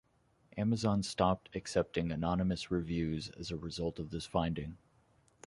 [0.57, 4.77] Amazon stopped accepting anonymous reviews as a result of this finding.